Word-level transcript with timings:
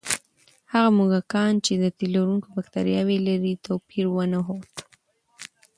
هغه 0.73 0.89
موږکان 0.97 1.53
چې 1.65 1.73
د 1.83 1.85
تیلرونکي 1.99 2.49
بکتریاوې 2.55 3.17
لري، 3.27 3.53
توپیر 3.65 4.05
ونه 4.11 4.39
ښود. 4.45 4.71